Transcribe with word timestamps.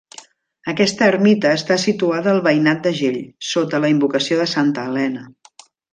Aquesta 0.71 1.09
ermita 1.11 1.51
està 1.57 1.77
situada 1.83 2.33
al 2.33 2.41
veïnat 2.47 2.81
d'Agell, 2.87 3.19
sota 3.51 3.83
la 3.85 3.93
invocació 3.97 4.41
de 4.41 4.49
Santa 4.55 4.87
Helena. 4.93 5.29